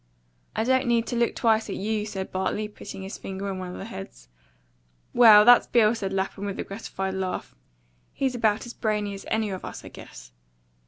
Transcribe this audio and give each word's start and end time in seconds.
"I 0.55 0.63
don't 0.63 0.87
need 0.87 1.05
to 1.09 1.15
look 1.15 1.35
twice 1.35 1.69
at 1.69 1.75
YOU," 1.75 2.07
said 2.07 2.31
Bartley, 2.31 2.67
putting 2.67 3.03
his 3.03 3.19
finger 3.19 3.47
on 3.51 3.59
one 3.59 3.71
of 3.71 3.77
the 3.77 3.85
heads. 3.85 4.29
"Well, 5.13 5.45
that's 5.45 5.67
Bill," 5.67 5.93
said 5.93 6.11
Lapham, 6.11 6.45
with 6.45 6.57
a 6.59 6.63
gratified 6.63 7.13
laugh. 7.13 7.53
"He's 8.11 8.33
about 8.33 8.65
as 8.65 8.73
brainy 8.73 9.13
as 9.13 9.27
any 9.29 9.51
of 9.51 9.63
us, 9.63 9.85
I 9.85 9.89
guess. 9.89 10.31